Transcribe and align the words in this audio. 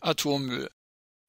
Atommüll. 0.00 0.70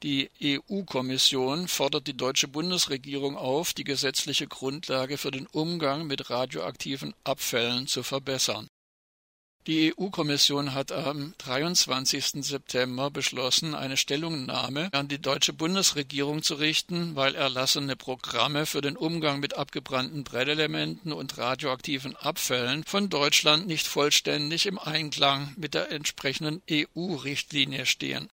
Die 0.04 0.30
EU-Kommission 0.42 1.68
fordert 1.68 2.08
die 2.08 2.16
deutsche 2.16 2.48
Bundesregierung 2.48 3.36
auf, 3.36 3.74
die 3.74 3.84
gesetzliche 3.84 4.48
Grundlage 4.48 5.18
für 5.18 5.32
den 5.32 5.48
Umgang 5.48 6.06
mit 6.06 6.30
radioaktiven 6.30 7.16
Abfällen 7.24 7.88
zu 7.88 8.04
verbessern 8.04 8.68
die 9.68 9.94
EU-Kommission 9.94 10.74
hat 10.74 10.94
am 10.94 11.34
23. 11.40 12.42
September 12.46 13.12
beschlossen, 13.12 13.76
eine 13.76 13.98
Stellungnahme 13.98 14.88
an 14.94 15.10
die 15.10 15.20
deutsche 15.22 15.52
Bundesregierung 15.52 16.42
zu 16.42 16.56
richten, 16.56 17.18
weil 17.18 17.36
erlassene 17.36 17.98
Programme 17.98 18.66
für 18.66 18.80
den 18.80 18.96
Umgang 18.96 19.42
mit 19.42 19.58
abgebrannten 19.58 20.24
Brennelementen 20.24 21.12
und 21.12 21.38
radioaktiven 21.38 22.16
Abfällen 22.16 22.86
von 22.86 23.10
Deutschland 23.10 23.68
nicht 23.68 23.88
vollständig 23.88 24.68
im 24.68 24.80
Einklang 24.80 25.54
mit 25.58 25.74
der 25.74 25.92
entsprechenden 25.92 26.62
EU-Richtlinie 26.72 27.86
stehen. 27.86 28.30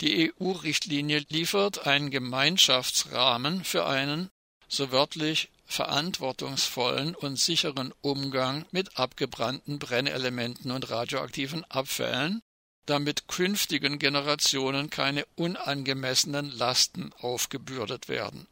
Die 0.00 0.32
EU-Richtlinie 0.32 1.24
liefert 1.28 1.86
einen 1.86 2.10
Gemeinschaftsrahmen 2.10 3.64
für 3.64 3.86
einen, 3.86 4.30
so 4.68 4.92
wörtlich 4.92 5.50
verantwortungsvollen 5.66 7.14
und 7.16 7.38
sicheren 7.38 7.92
Umgang 8.00 8.64
mit 8.70 8.96
abgebrannten 8.96 9.78
Brennelementen 9.78 10.70
und 10.70 10.88
radioaktiven 10.90 11.64
Abfällen, 11.64 12.40
damit 12.86 13.28
künftigen 13.28 13.98
Generationen 13.98 14.88
keine 14.88 15.26
unangemessenen 15.34 16.50
Lasten 16.50 17.12
aufgebürdet 17.18 18.08
werden. 18.08 18.46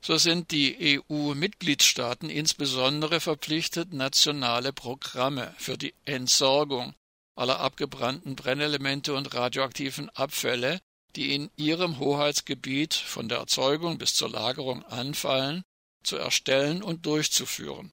So 0.00 0.16
sind 0.16 0.50
die 0.50 1.00
EU-Mitgliedstaaten 1.08 2.28
insbesondere 2.28 3.20
verpflichtet, 3.20 3.92
nationale 3.92 4.72
Programme 4.72 5.54
für 5.58 5.78
die 5.78 5.94
Entsorgung 6.04 6.94
aller 7.34 7.60
abgebrannten 7.60 8.36
Brennelemente 8.36 9.14
und 9.14 9.34
radioaktiven 9.34 10.10
Abfälle, 10.10 10.80
die 11.16 11.34
in 11.34 11.50
ihrem 11.56 11.98
Hoheitsgebiet 11.98 12.94
von 12.94 13.28
der 13.28 13.38
Erzeugung 13.38 13.98
bis 13.98 14.14
zur 14.14 14.30
Lagerung 14.30 14.82
anfallen, 14.84 15.62
zu 16.02 16.16
erstellen 16.16 16.82
und 16.82 17.06
durchzuführen. 17.06 17.92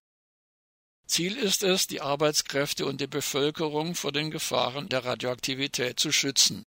Ziel 1.06 1.38
ist 1.38 1.64
es, 1.64 1.88
die 1.88 2.02
Arbeitskräfte 2.02 2.86
und 2.86 3.02
die 3.02 3.08
Bevölkerung 3.08 3.96
vor 3.96 4.12
den 4.12 4.30
Gefahren 4.30 4.90
der 4.90 5.06
Radioaktivität 5.06 6.00
zu 6.00 6.12
schützen. 6.12 6.66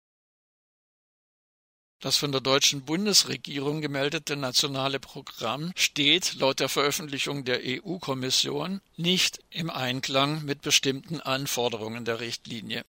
Das 2.03 2.17
von 2.17 2.33
der 2.33 2.41
deutschen 2.41 2.83
Bundesregierung 2.83 3.81
gemeldete 3.81 4.34
nationale 4.34 4.98
Programm 4.98 5.70
steht 5.77 6.34
laut 6.34 6.58
der 6.58 6.69
Veröffentlichung 6.69 7.45
der 7.45 7.61
EU-Kommission 7.62 8.81
nicht 8.97 9.39
im 9.50 9.70
Einklang 9.70 10.45
mit 10.45 10.62
bestimmten 10.62 11.20
Anforderungen 11.20 12.05
der 12.05 12.19
Richtlinie. 12.19 12.84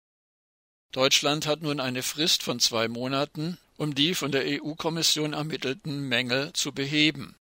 Deutschland 0.93 1.47
hat 1.47 1.61
nun 1.61 1.79
eine 1.79 2.03
Frist 2.03 2.43
von 2.43 2.59
zwei 2.59 2.89
Monaten, 2.89 3.59
um 3.77 3.95
die 3.95 4.15
von 4.15 4.33
der 4.33 4.45
EU-Kommission 4.47 5.35
ermittelten 5.35 6.09
Mängel 6.09 6.55
zu 6.55 6.73
beheben. 6.73 7.37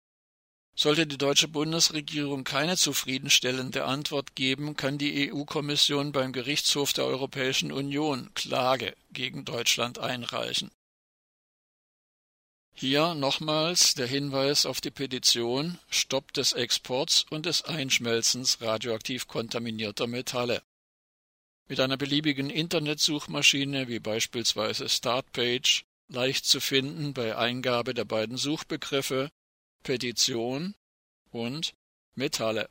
Sollte 0.77 1.09
die 1.09 1.19
deutsche 1.19 1.48
Bundesregierung 1.48 2.44
keine 2.44 2.77
zufriedenstellende 2.77 3.87
Antwort 3.87 4.37
geben, 4.37 4.77
kann 4.77 4.98
die 4.98 5.33
EU-Kommission 5.33 6.12
beim 6.12 6.33
Gerichtshof 6.33 6.92
der 6.92 7.06
Europäischen 7.06 7.72
Union 7.72 8.31
Klage 8.34 8.94
gegen 9.11 9.44
Deutschland 9.44 9.98
einreichen. 9.98 10.70
Hier 12.78 13.14
nochmals 13.14 13.94
der 13.94 14.06
Hinweis 14.06 14.66
auf 14.66 14.82
die 14.82 14.91
Petition 14.91 15.78
Stopp 15.88 16.34
des 16.34 16.52
Exports 16.52 17.24
und 17.30 17.46
des 17.46 17.62
Einschmelzens 17.62 18.60
radioaktiv 18.60 19.27
kontaminierter 19.27 20.06
Metalle. 20.06 20.62
Mit 21.69 21.80
einer 21.80 21.97
beliebigen 21.97 22.50
Internetsuchmaschine 22.50 23.88
wie 23.88 23.98
beispielsweise 23.98 24.91
Startpage 24.91 25.86
leicht 26.08 26.44
zu 26.44 26.60
finden 26.60 27.14
bei 27.14 27.34
Eingabe 27.34 27.94
der 27.94 28.04
beiden 28.04 28.36
Suchbegriffe 28.36 29.30
Petition 29.82 30.75
und 31.31 31.72
Metalle 32.15 32.69